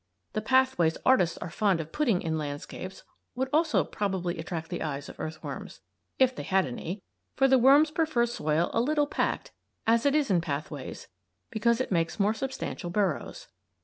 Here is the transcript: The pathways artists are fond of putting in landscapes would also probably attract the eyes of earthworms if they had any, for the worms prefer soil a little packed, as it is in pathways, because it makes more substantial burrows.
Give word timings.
The 0.33 0.41
pathways 0.41 0.97
artists 1.05 1.37
are 1.37 1.51
fond 1.51 1.79
of 1.79 1.91
putting 1.91 2.23
in 2.23 2.35
landscapes 2.35 3.03
would 3.35 3.49
also 3.53 3.83
probably 3.83 4.39
attract 4.39 4.69
the 4.71 4.81
eyes 4.81 5.07
of 5.09 5.19
earthworms 5.19 5.81
if 6.17 6.35
they 6.35 6.41
had 6.41 6.65
any, 6.65 7.03
for 7.35 7.47
the 7.47 7.59
worms 7.59 7.91
prefer 7.91 8.25
soil 8.25 8.71
a 8.73 8.81
little 8.81 9.05
packed, 9.05 9.51
as 9.85 10.07
it 10.07 10.15
is 10.15 10.31
in 10.31 10.41
pathways, 10.41 11.07
because 11.51 11.79
it 11.79 11.91
makes 11.91 12.19
more 12.19 12.33
substantial 12.33 12.89
burrows. 12.89 13.49